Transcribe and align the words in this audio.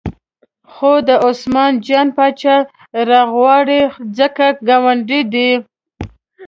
خو 0.73 0.91
دا 1.07 1.15
عثمان 1.27 1.71
جان 1.87 2.07
پاچا 2.15 2.55
راوغواړئ 3.09 3.81
ځکه 4.17 4.45
ګاونډی 4.67 5.21
دی. 5.33 5.49